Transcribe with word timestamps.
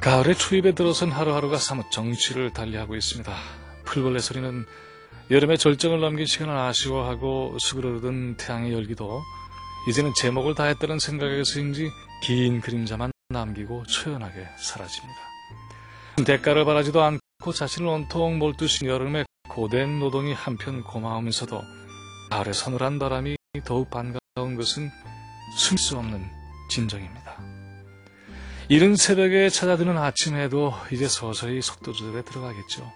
가을의 0.00 0.36
초입에 0.36 0.72
들어선 0.72 1.10
하루하루가 1.10 1.56
사뭇 1.56 1.90
정취를 1.90 2.52
달리하고 2.52 2.94
있습니다. 2.94 3.34
풀벌레 3.86 4.18
소리는 4.18 4.66
여름의 5.30 5.56
절정을 5.56 5.98
넘긴 6.00 6.26
시간을 6.26 6.54
아쉬워하고 6.54 7.56
수그러든 7.58 8.36
태양의 8.36 8.74
열기도 8.74 9.22
이제는 9.88 10.12
제목을 10.14 10.54
다했다는 10.54 10.98
생각에서인지 10.98 11.90
긴 12.22 12.60
그림자만 12.60 13.12
남기고 13.30 13.84
초연하게 13.84 14.46
사라집니다. 14.58 15.20
대가를 16.26 16.66
바라지도 16.66 17.02
않고 17.02 17.52
자신을 17.54 17.88
온통 17.88 18.38
몰두신 18.38 18.86
여름의 18.86 19.24
고된 19.54 20.00
노동이 20.00 20.32
한편 20.32 20.82
고마우면서도 20.82 21.62
가을의 22.30 22.54
서늘한 22.54 22.98
바람이 22.98 23.36
더욱 23.64 23.88
반가운 23.88 24.56
것은 24.56 24.90
숨 25.56 25.76
수 25.76 25.96
없는 25.96 26.28
진정입니다. 26.68 27.40
이른 28.68 28.96
새벽에 28.96 29.48
찾아드는 29.48 29.96
아침에도 29.96 30.72
이제 30.90 31.06
서서히 31.06 31.62
속도조절에 31.62 32.24
들어가겠죠. 32.24 32.90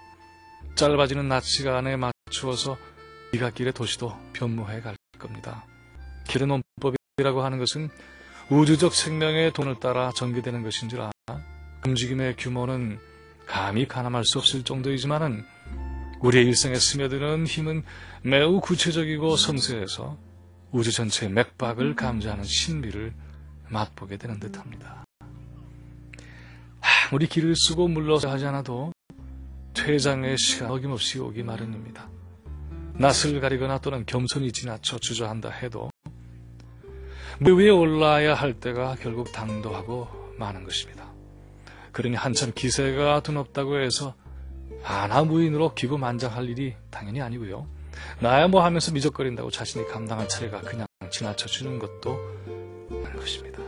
짧아지는 0.75 1.29
낮 1.29 1.45
시간에 1.45 1.95
맞추어서 1.95 2.77
이갓길의 3.33 3.71
도시도 3.71 4.13
변모해 4.33 4.81
갈 4.81 4.97
겁니다. 5.17 5.65
길은 6.27 6.51
온법이라고 6.51 7.41
하는 7.41 7.59
것은 7.59 7.89
우주적 8.49 8.93
생명의 8.93 9.53
돈을 9.53 9.79
따라 9.79 10.11
전개되는 10.11 10.63
것인지라 10.63 11.11
움직임의 11.85 12.35
규모는 12.37 12.99
감히 13.45 13.87
가늠할 13.87 14.25
수 14.25 14.39
없을 14.39 14.63
정도이지만은 14.63 15.45
우리의 16.21 16.45
일상에 16.45 16.75
스며드는 16.75 17.45
힘은 17.47 17.83
매우 18.23 18.59
구체적이고 18.59 19.37
섬세해서 19.37 20.17
우주 20.71 20.91
전체의 20.91 21.31
맥박을 21.31 21.95
감지하는 21.95 22.43
신비를 22.43 23.13
맛보게 23.69 24.17
되는 24.17 24.39
듯합니다. 24.39 25.05
아무리 26.81 27.27
길을 27.27 27.55
쓰고 27.55 27.87
물러서 27.87 28.29
하지 28.29 28.45
않아도 28.45 28.91
퇴장의 29.73 30.37
시간 30.37 30.71
어김없이 30.71 31.19
오기 31.19 31.43
마련입니다. 31.43 32.09
낯을 32.95 33.39
가리거나 33.39 33.79
또는 33.79 34.03
겸손히 34.05 34.51
지나쳐 34.51 34.99
주저한다 34.99 35.49
해도 35.49 35.89
물 37.39 37.53
위에 37.59 37.69
올라야 37.69 38.33
할 38.33 38.59
때가 38.59 38.95
결국 38.99 39.31
당도하고 39.31 40.35
마는 40.37 40.65
것입니다. 40.65 41.09
그러니 41.93 42.17
한참 42.17 42.51
기세가 42.53 43.21
드높다고 43.23 43.79
해서 43.79 44.15
아나무인으로 44.83 45.73
기고만장할 45.73 46.49
일이 46.49 46.75
당연히 46.89 47.21
아니고요. 47.21 47.67
나야 48.19 48.47
뭐 48.47 48.63
하면서 48.63 48.91
미적거린다고 48.91 49.51
자신이 49.51 49.87
감당할 49.87 50.27
차례가 50.27 50.61
그냥 50.61 50.85
지나쳐주는 51.11 51.79
것도 51.79 52.19
아닌 53.05 53.15
것입니다. 53.15 53.59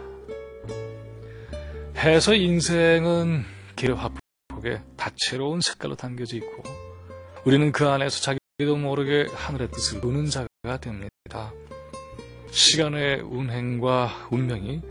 해서 1.98 2.34
인생은 2.34 3.44
길 3.76 3.96
화폭에 3.96 4.82
다채로운 4.98 5.62
색깔로 5.62 5.96
담겨져 5.96 6.38
있고 6.38 6.64
우리는 7.46 7.72
그 7.72 7.88
안에서 7.88 8.22
자기도 8.22 8.76
모르게 8.78 9.28
하늘의 9.34 9.72
뜻을 9.72 10.02
보는 10.02 10.28
자가 10.28 10.80
됩니다. 10.80 11.52
시간의 12.52 13.22
운행과 13.22 14.28
운명이 14.30 14.82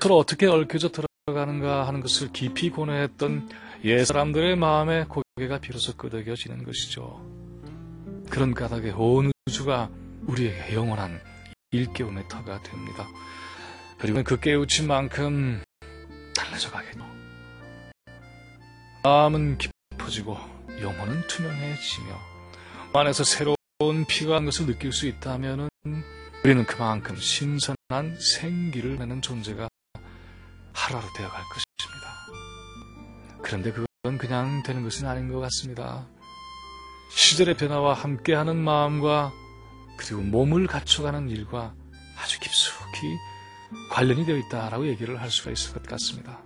서로 0.00 0.18
어떻게 0.18 0.46
얽혀져 0.46 0.90
들어가는가 0.90 1.86
하는 1.86 2.00
것을 2.00 2.32
깊이 2.32 2.70
고뇌했던 2.70 3.48
옛 3.82 4.04
사람들의 4.04 4.56
마음에 4.56 5.04
고개가 5.04 5.58
비로소 5.58 5.96
끄덕여지는 5.96 6.64
것이죠. 6.64 7.24
그런 8.28 8.52
까닭에 8.52 8.90
온 8.90 9.32
우주가 9.46 9.90
우리에게 10.26 10.74
영원한 10.74 11.18
일깨움의 11.70 12.28
터가 12.28 12.62
됩니다. 12.62 13.08
그리고 13.98 14.22
그 14.22 14.38
깨우친 14.38 14.86
만큼 14.86 15.62
달라져 16.36 16.70
가겠죠. 16.70 17.00
마음은 19.02 19.56
깊어지고 19.56 20.36
영혼은 20.82 21.26
투명해지며 21.26 22.18
안에서 22.92 23.24
새로운 23.24 24.04
피가 24.06 24.36
한 24.36 24.44
것을 24.44 24.66
느낄 24.66 24.92
수 24.92 25.06
있다면 25.06 25.70
우리는 26.44 26.66
그만큼 26.66 27.16
신선한 27.16 28.18
생기를 28.38 28.98
내는 28.98 29.22
존재가 29.22 29.68
하루하루 30.74 31.08
되어갈 31.16 31.42
것입니다. 31.44 31.89
그런데 33.42 33.72
그건 33.72 34.18
그냥 34.18 34.62
되는 34.62 34.82
것은 34.82 35.06
아닌 35.06 35.32
것 35.32 35.40
같습니다. 35.40 36.06
시절의 37.10 37.56
변화와 37.56 37.94
함께하는 37.94 38.56
마음과 38.56 39.32
그리고 39.96 40.22
몸을 40.22 40.66
갖춰가는 40.66 41.28
일과 41.28 41.74
아주 42.16 42.38
깊숙이 42.40 43.16
관련이 43.90 44.24
되어 44.24 44.36
있다라고 44.36 44.86
얘기를 44.88 45.20
할 45.20 45.30
수가 45.30 45.50
있을 45.50 45.74
것 45.74 45.82
같습니다. 45.84 46.42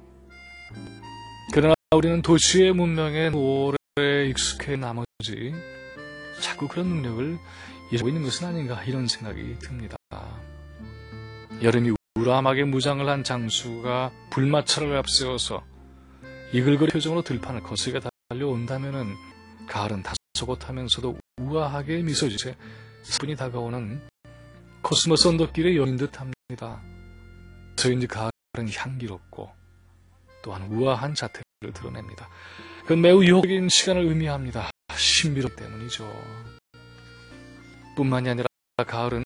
그러나 1.53 1.75
우리는 1.95 2.23
도시의 2.23 2.73
문명에 2.73 3.29
오래 3.29 4.27
익숙해 4.29 4.77
나머지 4.77 5.55
자꾸 6.41 6.67
그런 6.69 6.89
능력을 6.89 7.39
잃고 7.93 8.09
있는 8.09 8.23
것은 8.23 8.49
아닌가 8.49 8.83
이런 8.85 9.07
생각이 9.07 9.59
듭니다. 9.61 9.97
여름이 11.63 11.93
우람하게 12.17 12.65
무장을 12.65 13.09
한 13.09 13.23
장수가 13.23 14.11
불마차를 14.31 14.97
앞세워서 14.97 15.63
이글거린 16.55 16.93
표정으로 16.93 17.23
들판을 17.23 17.65
거세게 17.65 17.99
달려온다면은 18.29 19.17
가을은 19.67 20.05
다소곳하면서도 20.05 21.19
우아하게 21.41 22.03
미소 22.03 22.29
짓에 22.29 22.57
사뿐히 23.03 23.35
다가오는 23.35 24.01
코스모스 24.81 25.27
언덕길의 25.27 25.77
여인인 25.77 25.97
듯합니다. 25.97 26.81
저인지 27.75 28.07
가을은 28.07 28.71
향기롭고 28.73 29.51
또한 30.45 30.71
우아한 30.71 31.17
자태를 31.17 31.73
드러냅니다. 31.75 32.29
그건 32.83 33.01
매우 33.01 33.25
유혹적인 33.25 33.69
시간을 33.69 34.03
의미합니다. 34.03 34.71
신비롭기 34.97 35.57
때문이죠. 35.57 36.09
뿐만이 37.97 38.29
아니라 38.29 38.47
가을은 38.77 39.25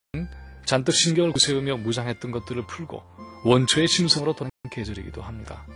잔뜩 0.64 0.92
신경을 0.92 1.32
구세우며 1.32 1.76
무장했던 1.76 2.30
것들을 2.30 2.66
풀고 2.66 3.02
원초의 3.44 3.86
심성으로 3.86 4.32
돌아온 4.32 4.50
계절이기도 4.70 5.20
합니다. 5.20 5.66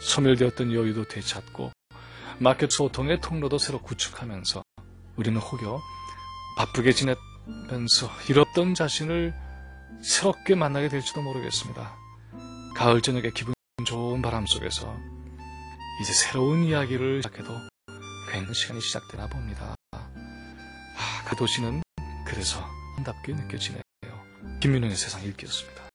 소멸되었던 0.00 0.72
여유도 0.72 1.04
되찾고 1.04 1.72
마켓 2.38 2.70
소통의 2.70 3.20
통로도 3.20 3.58
새로 3.58 3.80
구축하면서 3.80 4.62
우리는 5.16 5.40
혹여 5.40 5.80
바쁘게 6.58 6.92
지냈면서 6.92 8.10
잃었던 8.28 8.74
자신을 8.74 9.34
새롭게 10.02 10.54
만나게 10.54 10.88
될지도 10.88 11.22
모르겠습니다. 11.22 11.96
가을 12.74 13.00
저녁에 13.00 13.30
기분 13.30 13.54
좋은 13.86 14.20
바람 14.20 14.46
속에서 14.46 14.94
이제 16.02 16.12
새로운 16.12 16.64
이야기를 16.64 17.22
시작해도 17.22 17.52
괜찮은 18.30 18.52
시간이 18.52 18.80
시작되나 18.80 19.28
봅니다. 19.28 19.74
아, 19.92 21.24
그 21.26 21.36
도시는 21.36 21.82
그래서 22.26 22.62
답게 23.04 23.32
느껴지네요. 23.32 23.82
김민웅의 24.60 24.96
세상 24.96 25.22
읽기였습니다. 25.22 25.85